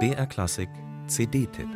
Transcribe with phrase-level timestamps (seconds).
[0.00, 0.68] BR Klassik
[1.06, 1.68] CD-Tipp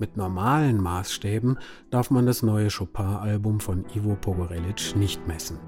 [0.00, 1.58] Mit normalen Maßstäben
[1.90, 5.58] darf man das neue Chopin-Album von Ivo Pogorelic nicht messen.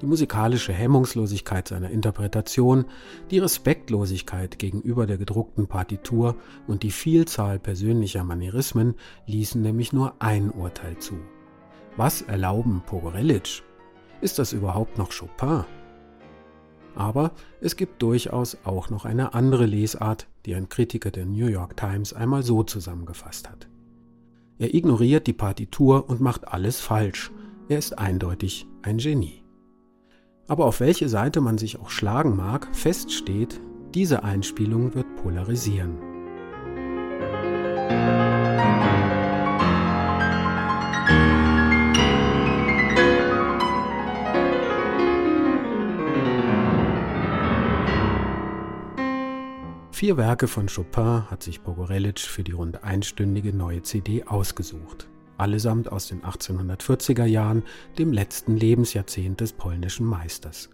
[0.00, 2.86] Die musikalische Hemmungslosigkeit seiner Interpretation,
[3.30, 6.34] die Respektlosigkeit gegenüber der gedruckten Partitur
[6.66, 11.20] und die Vielzahl persönlicher Manierismen ließen nämlich nur ein Urteil zu.
[11.96, 13.62] Was erlauben Pogorelic?
[14.20, 15.64] Ist das überhaupt noch Chopin?
[16.94, 21.76] Aber es gibt durchaus auch noch eine andere Lesart, die ein Kritiker der New York
[21.76, 23.68] Times einmal so zusammengefasst hat.
[24.58, 27.30] Er ignoriert die Partitur und macht alles falsch.
[27.68, 29.42] Er ist eindeutig ein Genie.
[30.48, 33.60] Aber auf welche Seite man sich auch schlagen mag, feststeht,
[33.94, 35.96] diese Einspielung wird polarisieren.
[50.00, 55.10] Vier Werke von Chopin hat sich Pogorelic für die rund einstündige neue CD ausgesucht.
[55.36, 57.64] Allesamt aus den 1840er Jahren,
[57.98, 60.70] dem letzten Lebensjahrzehnt des polnischen Meisters.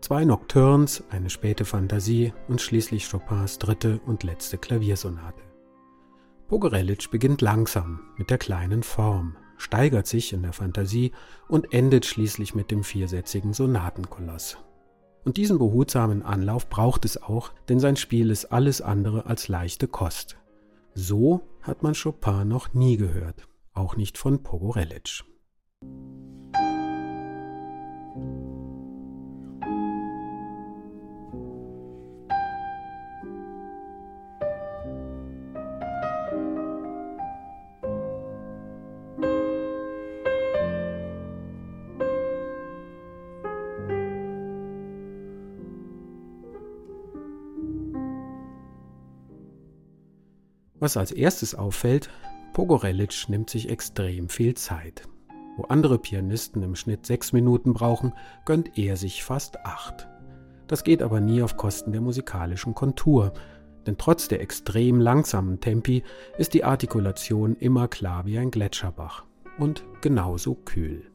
[0.00, 5.42] Zwei Nocturnes, eine späte Fantasie und schließlich Chopins dritte und letzte Klaviersonate.
[6.48, 11.12] Pogorelic beginnt langsam mit der kleinen Form, steigert sich in der Fantasie
[11.48, 14.56] und endet schließlich mit dem viersätzigen Sonatenkoloss,
[15.24, 19.88] und diesen behutsamen Anlauf braucht es auch, denn sein Spiel ist alles andere als leichte
[19.88, 20.36] Kost.
[20.94, 25.24] So hat man Chopin noch nie gehört, auch nicht von Pogorelic.
[50.84, 52.10] Was als erstes auffällt,
[52.52, 55.08] Pogorelic nimmt sich extrem viel Zeit.
[55.56, 58.12] Wo andere Pianisten im Schnitt sechs Minuten brauchen,
[58.44, 60.10] gönnt er sich fast acht.
[60.66, 63.32] Das geht aber nie auf Kosten der musikalischen Kontur,
[63.86, 66.02] denn trotz der extrem langsamen Tempi
[66.36, 69.24] ist die Artikulation immer klar wie ein Gletscherbach
[69.58, 71.10] und genauso kühl.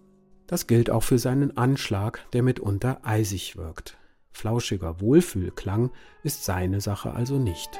[0.47, 3.99] Das gilt auch für seinen Anschlag, der mitunter eisig wirkt.
[4.31, 5.91] Flauschiger Wohlfühlklang
[6.23, 7.79] ist seine Sache also nicht.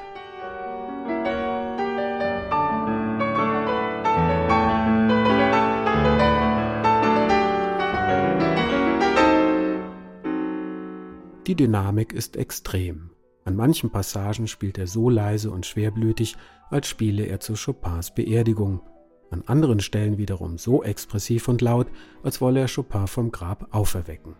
[11.46, 13.10] Die Dynamik ist extrem.
[13.44, 16.36] An manchen Passagen spielt er so leise und schwerblütig,
[16.68, 18.82] als spiele er zu Chopins Beerdigung.
[19.30, 21.86] An anderen Stellen wiederum so expressiv und laut,
[22.22, 24.34] als wolle er Chopin vom Grab auferwecken.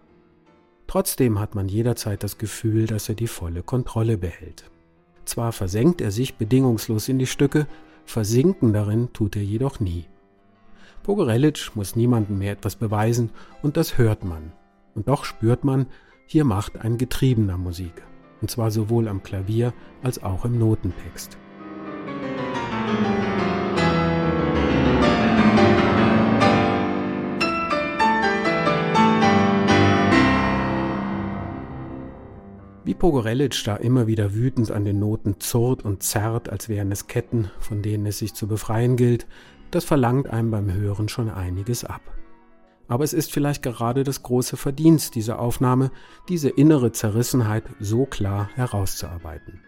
[0.87, 4.71] Trotzdem hat man jederzeit das Gefühl, dass er die volle Kontrolle behält.
[5.25, 7.67] Zwar versenkt er sich bedingungslos in die Stücke,
[8.05, 10.07] versinken darin tut er jedoch nie.
[11.03, 13.31] Pogorelic muss niemandem mehr etwas beweisen
[13.63, 14.53] und das hört man.
[14.95, 15.87] Und doch spürt man,
[16.33, 18.05] hier macht ein Getriebener Musik,
[18.41, 21.37] und zwar sowohl am Klavier als auch im Notentext.
[32.85, 37.09] Wie Pogorelic da immer wieder wütend an den Noten zurrt und zerrt, als wären es
[37.09, 39.27] Ketten, von denen es sich zu befreien gilt,
[39.73, 42.03] das verlangt einem beim Hören schon einiges ab.
[42.91, 45.93] Aber es ist vielleicht gerade das große Verdienst dieser Aufnahme,
[46.29, 49.61] diese innere Zerrissenheit so klar herauszuarbeiten.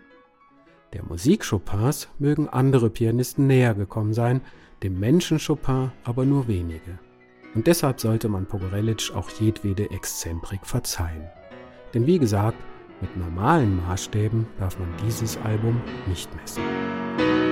[0.93, 4.41] Der Musik Chopins mögen andere Pianisten näher gekommen sein,
[4.83, 6.99] dem Menschen Chopin aber nur wenige.
[7.55, 11.31] Und deshalb sollte man Pogorelic auch jedwede Exzentrik verzeihen.
[11.95, 12.59] Denn wie gesagt,
[13.01, 17.52] mit normalen Maßstäben darf man dieses Album nicht messen.